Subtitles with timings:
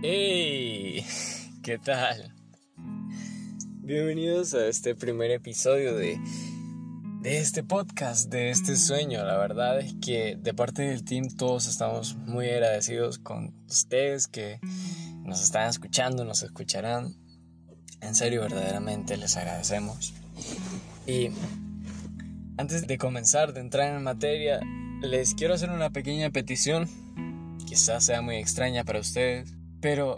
[0.00, 1.04] ¡Hey!
[1.64, 2.32] ¿Qué tal?
[3.82, 6.20] Bienvenidos a este primer episodio de,
[7.20, 9.24] de este podcast, de este sueño.
[9.24, 14.60] La verdad es que de parte del team todos estamos muy agradecidos con ustedes que
[15.24, 17.16] nos están escuchando, nos escucharán.
[18.00, 20.14] En serio, verdaderamente les agradecemos.
[21.08, 21.30] Y
[22.56, 24.60] antes de comenzar, de entrar en materia,
[25.02, 26.88] les quiero hacer una pequeña petición.
[27.66, 30.16] Quizás sea muy extraña para ustedes, pero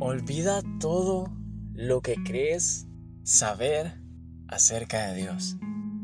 [0.00, 1.32] olvida todo
[1.74, 2.86] lo que crees
[3.22, 4.00] saber
[4.48, 5.56] acerca de Dios.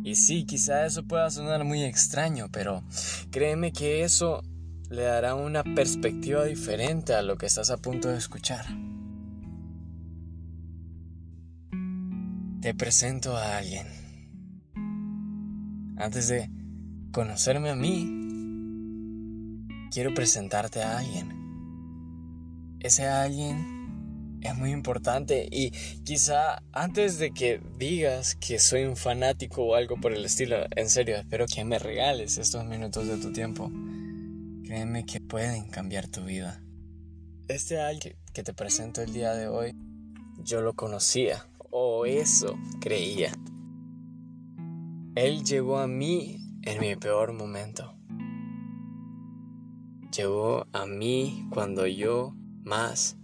[0.04, 2.84] Y sí, quizá eso pueda sonar muy extraño, pero
[3.30, 4.42] créeme que eso
[4.88, 8.66] le dará una perspectiva diferente a lo que estás a punto de escuchar.
[12.60, 13.86] Te presento a alguien.
[15.96, 16.50] Antes de
[17.10, 21.45] conocerme a mí, quiero presentarte a alguien.
[22.86, 25.72] Ese alguien es muy importante y
[26.04, 30.88] quizá antes de que digas que soy un fanático o algo por el estilo, en
[30.88, 33.72] serio, espero que me regales estos minutos de tu tiempo.
[34.62, 36.62] Créeme que pueden cambiar tu vida.
[37.48, 39.74] Este alguien que te presento el día de hoy,
[40.44, 43.32] yo lo conocía, o eso creía.
[45.16, 47.96] Él llegó a mí en mi peor momento.
[50.16, 52.32] Llegó a mí cuando yo
[52.66, 53.16] más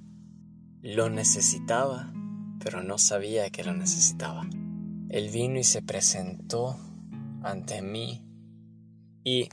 [0.83, 2.13] lo necesitaba,
[2.61, 4.49] pero no sabía que lo necesitaba.
[5.09, 6.79] Él vino y se presentó
[7.43, 8.25] ante mí.
[9.25, 9.49] Y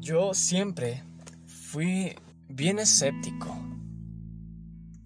[0.00, 1.04] yo siempre
[1.46, 2.16] fui
[2.48, 3.56] bien escéptico.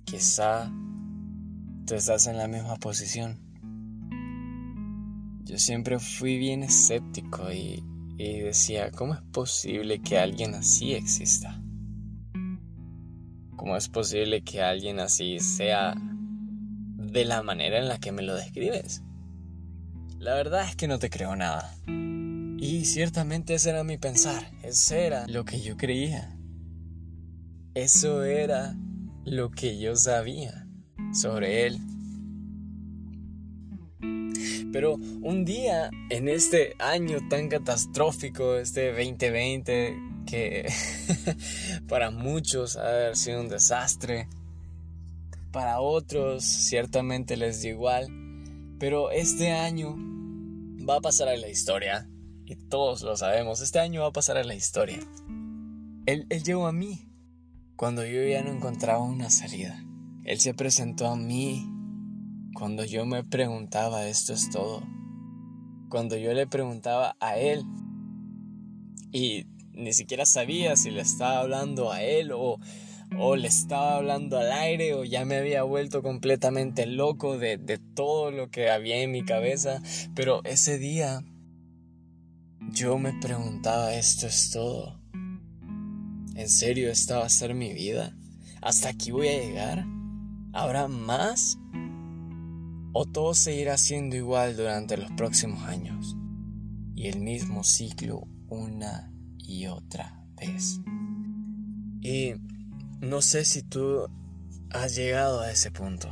[0.04, 0.70] Quizá
[1.86, 3.40] tú estás en la misma posición.
[5.44, 7.84] Yo siempre fui bien escéptico y,
[8.16, 11.61] y decía, ¿cómo es posible que alguien así exista?
[13.62, 18.34] ¿Cómo es posible que alguien así sea de la manera en la que me lo
[18.34, 19.04] describes?
[20.18, 21.72] La verdad es que no te creo nada.
[21.86, 26.36] Y ciertamente ese era mi pensar, ese era lo que yo creía.
[27.74, 28.74] Eso era
[29.24, 30.66] lo que yo sabía
[31.12, 31.78] sobre él.
[34.72, 40.66] Pero un día en este año tan catastrófico, este 2020, que
[41.88, 44.30] para muchos ha haber sido un desastre,
[45.50, 48.08] para otros ciertamente les dio igual,
[48.78, 49.94] pero este año
[50.88, 52.08] va a pasar a la historia,
[52.46, 55.00] y todos lo sabemos, este año va a pasar a la historia.
[56.06, 57.10] Él, él llegó a mí
[57.76, 59.84] cuando yo ya no encontraba una salida.
[60.24, 61.68] Él se presentó a mí
[62.54, 64.82] cuando yo me preguntaba esto es todo.
[65.90, 67.64] Cuando yo le preguntaba a él
[69.12, 72.58] y ni siquiera sabía si le estaba hablando a él o,
[73.18, 77.78] o le estaba hablando al aire o ya me había vuelto completamente loco de, de
[77.78, 79.82] todo lo que había en mi cabeza.
[80.14, 81.22] Pero ese día
[82.70, 85.00] yo me preguntaba, ¿esto es todo?
[86.34, 88.16] ¿En serio esta va a ser mi vida?
[88.60, 89.84] ¿Hasta aquí voy a llegar?
[90.52, 91.58] ¿Habrá más?
[92.92, 96.16] ¿O todo seguirá siendo igual durante los próximos años?
[96.94, 99.12] Y el mismo ciclo una
[99.52, 100.80] y otra vez.
[102.00, 102.32] Y
[103.00, 104.08] no sé si tú
[104.70, 106.08] has llegado a ese punto.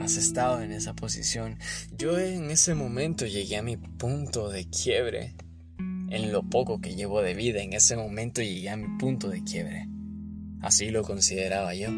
[0.00, 1.58] Has estado en esa posición.
[1.96, 5.34] Yo en ese momento llegué a mi punto de quiebre.
[5.78, 9.42] En lo poco que llevo de vida, en ese momento llegué a mi punto de
[9.42, 9.88] quiebre.
[10.60, 11.88] Así lo consideraba yo.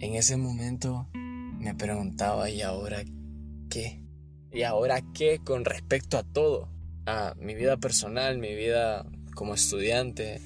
[0.00, 3.02] En ese momento me preguntaba, ¿y ahora
[3.68, 4.07] qué?
[4.50, 6.68] ¿Y ahora qué con respecto a todo?
[7.06, 10.40] A mi vida personal, mi vida como estudiante.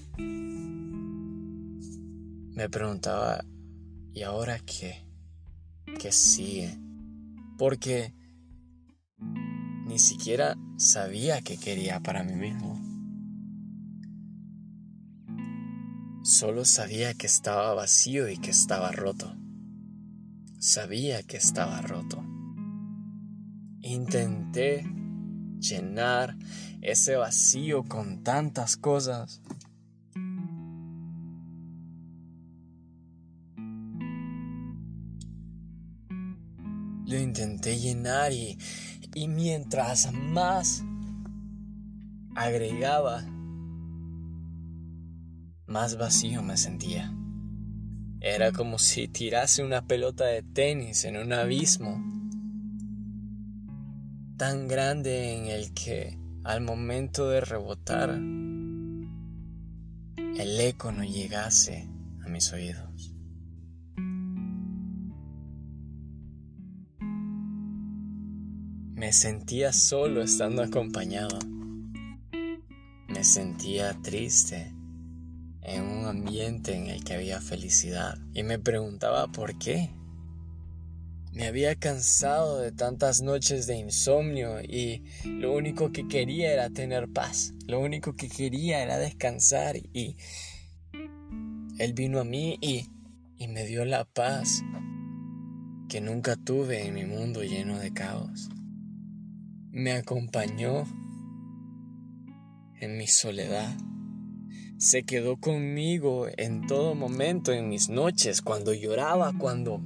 [2.54, 3.44] Me preguntaba,
[4.12, 5.06] ¿y ahora qué?
[5.98, 6.76] ¿Qué sigue?
[7.58, 8.12] Porque
[9.86, 12.80] ni siquiera sabía qué quería para mí mismo.
[16.24, 19.34] Solo sabía que estaba vacío y que estaba roto.
[20.58, 22.31] Sabía que estaba roto.
[23.92, 24.86] Intenté
[25.60, 26.34] llenar
[26.80, 29.42] ese vacío con tantas cosas.
[37.04, 38.56] Lo intenté llenar y,
[39.14, 40.82] y mientras más
[42.34, 43.26] agregaba,
[45.66, 47.14] más vacío me sentía.
[48.20, 52.11] Era como si tirase una pelota de tenis en un abismo
[54.36, 58.10] tan grande en el que al momento de rebotar
[60.38, 61.88] el eco no llegase
[62.24, 63.14] a mis oídos.
[68.94, 71.38] Me sentía solo estando acompañado.
[73.08, 74.72] Me sentía triste
[75.60, 79.90] en un ambiente en el que había felicidad y me preguntaba por qué.
[81.32, 87.08] Me había cansado de tantas noches de insomnio y lo único que quería era tener
[87.08, 90.18] paz, lo único que quería era descansar y
[91.78, 92.86] él vino a mí y,
[93.38, 94.62] y me dio la paz
[95.88, 98.50] que nunca tuve en mi mundo lleno de caos.
[99.70, 100.84] Me acompañó
[102.78, 103.74] en mi soledad.
[104.76, 109.80] Se quedó conmigo en todo momento, en mis noches, cuando lloraba, cuando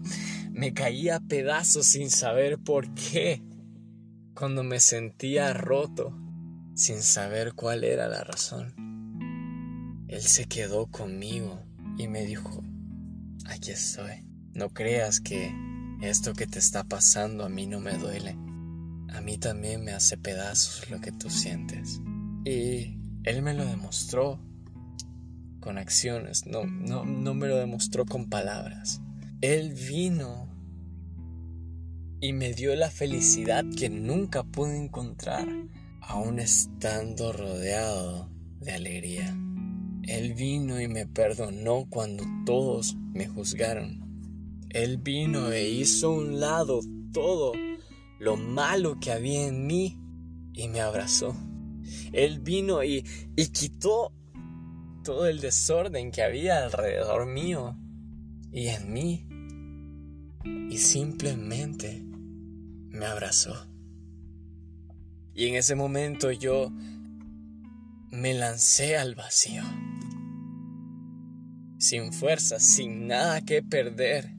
[0.56, 3.42] me caía pedazos sin saber por qué,
[4.34, 6.18] cuando me sentía roto
[6.74, 10.06] sin saber cuál era la razón.
[10.08, 11.62] Él se quedó conmigo
[11.98, 12.64] y me dijo,
[13.44, 14.24] aquí estoy.
[14.54, 15.54] No creas que
[16.00, 18.38] esto que te está pasando a mí no me duele.
[19.10, 22.00] A mí también me hace pedazos lo que tú sientes.
[22.46, 24.40] Y él me lo demostró
[25.60, 29.02] con acciones, no, no, no me lo demostró con palabras.
[29.42, 30.45] Él vino
[32.20, 35.46] y me dio la felicidad que nunca pude encontrar,
[36.00, 38.30] aún estando rodeado
[38.60, 39.36] de alegría.
[40.04, 44.06] Él vino y me perdonó cuando todos me juzgaron.
[44.70, 46.80] Él vino e hizo un lado
[47.12, 47.52] todo
[48.18, 49.98] lo malo que había en mí
[50.52, 51.34] y me abrazó.
[52.12, 53.04] Él vino y,
[53.36, 54.12] y quitó
[55.04, 57.76] todo el desorden que había alrededor mío
[58.52, 59.26] y en mí
[60.70, 62.05] y simplemente
[62.96, 63.66] me abrazó.
[65.34, 66.70] Y en ese momento yo
[68.10, 69.62] me lancé al vacío.
[71.78, 74.34] Sin fuerza, sin nada que perder,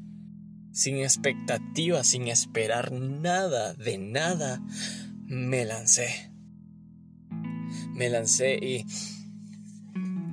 [0.72, 4.60] sin expectativas, sin esperar nada de nada,
[5.26, 6.32] me lancé.
[7.94, 8.86] Me lancé y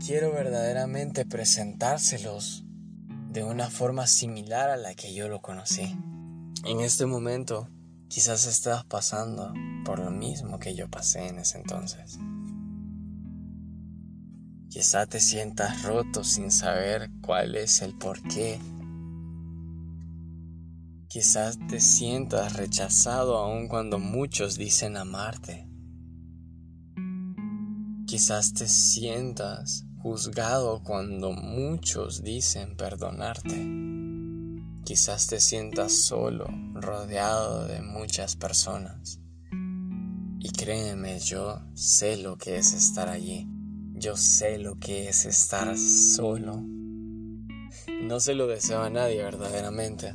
[0.04, 2.64] quiero verdaderamente presentárselos
[3.30, 5.94] de una forma similar a la que yo lo conocí.
[6.64, 7.68] En este momento,
[8.14, 9.52] quizás estás pasando
[9.84, 12.16] por lo mismo que yo pasé en ese entonces.
[14.68, 18.60] Quizás te sientas roto sin saber cuál es el porqué.
[21.08, 25.68] Quizás te sientas rechazado aun cuando muchos dicen amarte.
[28.06, 33.93] Quizás te sientas juzgado cuando muchos dicen perdonarte.
[34.84, 39.18] Quizás te sientas solo, rodeado de muchas personas.
[40.40, 43.48] Y créeme, yo sé lo que es estar allí.
[43.94, 46.62] Yo sé lo que es estar solo.
[48.02, 50.14] No se lo deseo a nadie verdaderamente.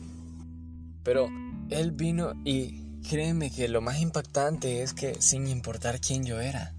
[1.02, 1.30] Pero
[1.72, 6.76] Él vino y créeme que lo más impactante es que sin importar quién yo era,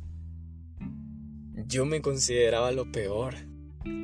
[1.66, 3.49] yo me consideraba lo peor.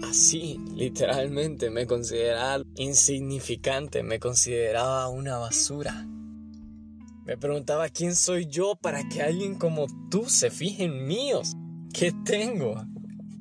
[0.02, 6.06] Así, literalmente, me consideraba insignificante, me consideraba una basura.
[7.24, 11.30] Me preguntaba quién soy yo para que alguien como tú se fije en mí.
[11.92, 12.86] ¿Qué tengo?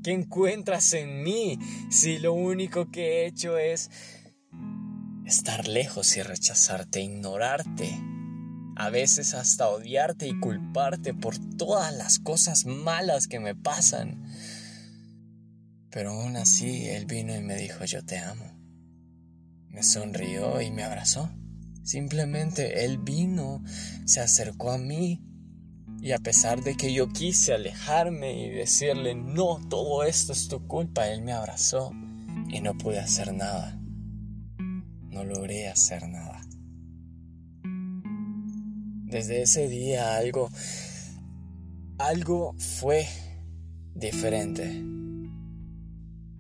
[0.04, 1.58] ¿Qué encuentras en mí
[1.90, 3.90] si lo único que he hecho es
[5.26, 8.02] estar lejos y rechazarte, ignorarte?
[8.76, 14.24] a veces hasta odiarte y culparte por todas las cosas malas que me pasan.
[15.96, 18.44] Pero aún así Él vino y me dijo yo te amo.
[19.70, 21.32] Me sonrió y me abrazó.
[21.84, 23.64] Simplemente Él vino,
[24.04, 25.24] se acercó a mí
[26.02, 30.68] y a pesar de que yo quise alejarme y decirle no, todo esto es tu
[30.68, 31.94] culpa, Él me abrazó
[32.50, 33.80] y no pude hacer nada.
[34.58, 36.42] No logré hacer nada.
[39.06, 40.50] Desde ese día algo,
[41.98, 43.08] algo fue
[43.94, 44.95] diferente.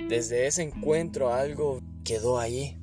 [0.10, 2.80] Desde ese encuentro algo quedó ahí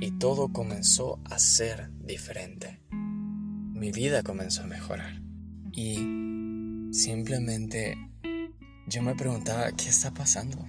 [0.00, 2.80] y todo comenzó a ser diferente.
[2.90, 5.20] Mi vida comenzó a mejorar
[5.72, 7.96] y simplemente
[8.86, 10.64] yo me preguntaba, ¿qué está pasando?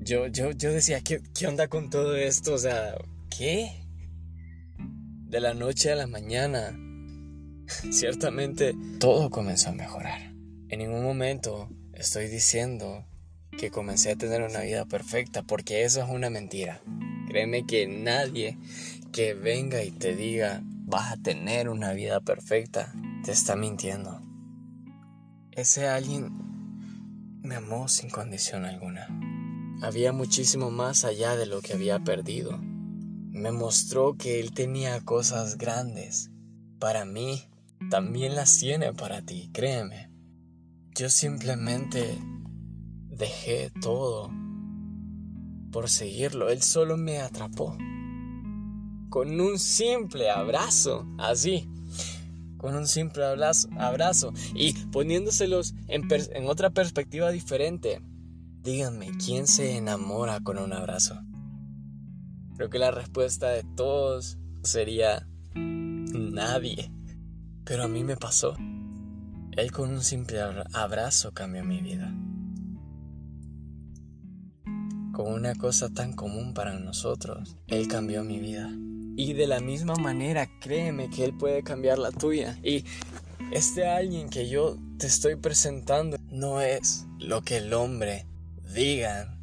[0.00, 2.54] Yo, yo, yo decía, ¿qué, ¿qué onda con todo esto?
[2.54, 2.96] O sea,
[3.30, 3.82] ¿qué?
[5.32, 6.78] de la noche a la mañana,
[7.90, 10.34] ciertamente todo comenzó a mejorar.
[10.68, 11.70] En ningún momento
[12.02, 13.04] estoy diciendo
[13.56, 16.80] que comencé a tener una vida perfecta, porque eso es una mentira.
[17.28, 18.58] Créeme que nadie
[19.12, 22.92] que venga y te diga vas a tener una vida perfecta,
[23.24, 24.20] te está mintiendo.
[25.52, 26.32] Ese alguien
[27.40, 29.06] me amó sin condición alguna.
[29.80, 32.58] Había muchísimo más allá de lo que había perdido.
[32.58, 36.30] Me mostró que Él tenía cosas grandes.
[36.80, 37.48] Para mí,
[37.90, 40.11] también las tiene para ti, créeme.
[40.94, 42.18] Yo simplemente
[43.08, 44.30] dejé todo
[45.70, 46.50] por seguirlo.
[46.50, 47.78] Él solo me atrapó.
[49.08, 51.66] Con un simple abrazo, así.
[52.58, 54.34] Con un simple abrazo.
[54.54, 58.02] y poniéndoselos en, en otra perspectiva diferente.
[58.62, 61.18] Díganme, ¿quién se enamora con un abrazo?
[62.56, 66.92] Creo que la respuesta de todos sería nadie.
[67.64, 68.54] Pero a mí me pasó.
[69.56, 70.40] Él con un simple
[70.72, 72.10] abrazo cambió mi vida.
[75.12, 78.70] Con una cosa tan común para nosotros, Él cambió mi vida.
[79.14, 82.58] Y de la misma manera, créeme que Él puede cambiar la tuya.
[82.62, 82.86] Y
[83.52, 88.26] este alguien que yo te estoy presentando no es lo que el hombre
[88.74, 89.38] digan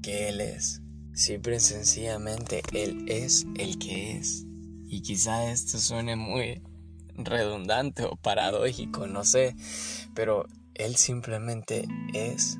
[0.00, 0.80] que Él es.
[1.12, 4.46] Simple y sencillamente Él es el que es.
[4.86, 6.62] Y quizá esto suene muy
[7.16, 9.54] redundante o paradójico, no sé,
[10.14, 12.58] pero Él simplemente es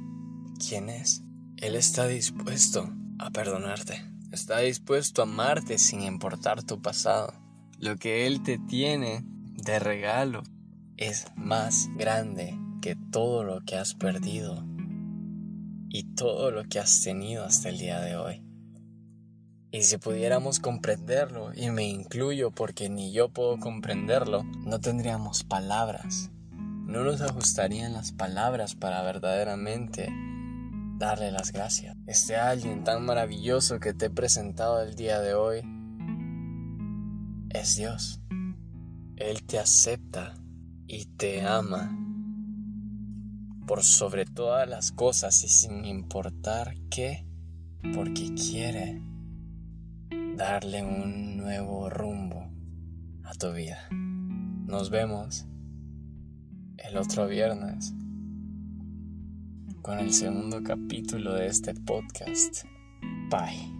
[0.58, 1.22] quien es.
[1.58, 4.04] Él está dispuesto a perdonarte.
[4.32, 7.32] Está dispuesto a amarte sin importar tu pasado.
[7.78, 10.42] Lo que Él te tiene de regalo
[10.96, 14.64] es más grande que todo lo que has perdido
[15.88, 18.43] y todo lo que has tenido hasta el día de hoy.
[19.74, 26.30] Y si pudiéramos comprenderlo, y me incluyo porque ni yo puedo comprenderlo, no tendríamos palabras.
[26.52, 30.12] No nos ajustarían las palabras para verdaderamente
[30.96, 31.96] darle las gracias.
[32.06, 35.62] Este alguien tan maravilloso que te he presentado el día de hoy
[37.50, 38.20] es Dios.
[39.16, 40.34] Él te acepta
[40.86, 41.98] y te ama
[43.66, 47.26] por sobre todas las cosas y sin importar qué,
[47.92, 49.02] porque quiere
[50.36, 52.50] darle un nuevo rumbo
[53.24, 53.78] a tu vida.
[53.90, 55.46] Nos vemos
[56.78, 57.94] el otro viernes
[59.82, 62.64] con el segundo capítulo de este podcast.
[63.30, 63.73] Bye.